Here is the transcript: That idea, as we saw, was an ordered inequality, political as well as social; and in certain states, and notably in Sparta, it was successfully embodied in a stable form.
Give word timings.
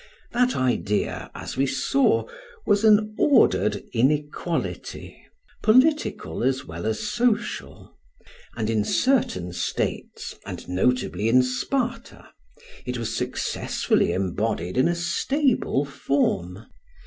That 0.31 0.55
idea, 0.55 1.29
as 1.35 1.55
we 1.55 1.67
saw, 1.67 2.27
was 2.65 2.83
an 2.83 3.13
ordered 3.19 3.83
inequality, 3.93 5.15
political 5.61 6.43
as 6.43 6.65
well 6.65 6.87
as 6.87 7.01
social; 7.01 7.95
and 8.57 8.67
in 8.67 8.83
certain 8.83 9.53
states, 9.53 10.33
and 10.43 10.67
notably 10.67 11.29
in 11.29 11.43
Sparta, 11.43 12.29
it 12.83 12.97
was 12.97 13.15
successfully 13.15 14.11
embodied 14.11 14.75
in 14.75 14.87
a 14.87 14.95
stable 14.95 15.85
form. 15.85 16.65